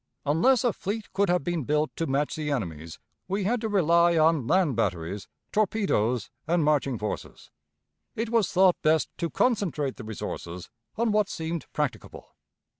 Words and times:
Unless 0.25 0.63
a 0.63 0.73
fleet 0.73 1.13
could 1.13 1.29
have 1.29 1.43
been 1.43 1.63
built 1.63 1.95
to 1.97 2.07
match 2.07 2.35
the 2.35 2.49
enemy's, 2.49 2.97
we 3.27 3.43
had 3.43 3.61
to 3.61 3.69
rely 3.69 4.17
on 4.17 4.47
land 4.47 4.75
batteries, 4.75 5.27
torpedoes, 5.51 6.31
and 6.47 6.63
marching 6.63 6.97
forces. 6.97 7.51
It 8.15 8.31
was 8.31 8.51
thought 8.51 8.81
best 8.81 9.11
to 9.19 9.29
concentrate 9.29 9.97
the 9.97 10.03
resources 10.03 10.71
on 10.95 11.11
what 11.11 11.29
seemed 11.29 11.67
practicable. 11.71 12.35